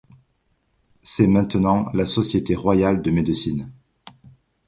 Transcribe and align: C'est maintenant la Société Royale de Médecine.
C'est 1.03 1.27
maintenant 1.27 1.91
la 1.93 2.07
Société 2.07 2.55
Royale 2.55 3.03
de 3.03 3.11
Médecine. 3.11 3.69